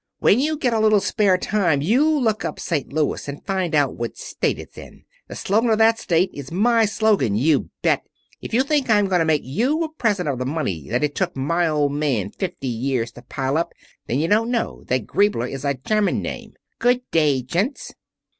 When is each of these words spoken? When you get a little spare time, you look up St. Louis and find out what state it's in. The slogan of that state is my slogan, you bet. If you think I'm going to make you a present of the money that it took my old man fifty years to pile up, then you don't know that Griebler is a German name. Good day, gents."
When 0.17 0.39
you 0.39 0.57
get 0.57 0.73
a 0.73 0.79
little 0.79 0.99
spare 0.99 1.37
time, 1.37 1.83
you 1.83 2.09
look 2.09 2.43
up 2.43 2.59
St. 2.59 2.91
Louis 2.91 3.27
and 3.27 3.45
find 3.45 3.75
out 3.75 3.93
what 3.97 4.17
state 4.17 4.57
it's 4.57 4.75
in. 4.75 5.03
The 5.27 5.35
slogan 5.35 5.69
of 5.69 5.77
that 5.77 5.99
state 5.99 6.31
is 6.33 6.51
my 6.51 6.85
slogan, 6.85 7.35
you 7.35 7.69
bet. 7.83 8.07
If 8.41 8.51
you 8.51 8.63
think 8.63 8.89
I'm 8.89 9.05
going 9.07 9.19
to 9.19 9.25
make 9.25 9.43
you 9.45 9.83
a 9.83 9.89
present 9.93 10.27
of 10.27 10.39
the 10.39 10.45
money 10.47 10.87
that 10.89 11.03
it 11.03 11.13
took 11.13 11.37
my 11.37 11.67
old 11.67 11.91
man 11.91 12.31
fifty 12.31 12.67
years 12.67 13.11
to 13.11 13.21
pile 13.21 13.57
up, 13.59 13.73
then 14.07 14.17
you 14.19 14.27
don't 14.27 14.49
know 14.49 14.83
that 14.87 15.05
Griebler 15.05 15.45
is 15.45 15.63
a 15.63 15.75
German 15.75 16.19
name. 16.23 16.53
Good 16.79 17.01
day, 17.11 17.43
gents." 17.43 17.93